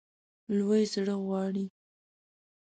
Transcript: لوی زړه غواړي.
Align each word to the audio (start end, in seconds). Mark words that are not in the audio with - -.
لوی 0.57 0.83
زړه 0.93 1.15
غواړي. 1.23 1.65